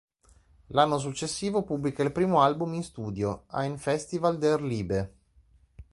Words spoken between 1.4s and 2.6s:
pubblica il primo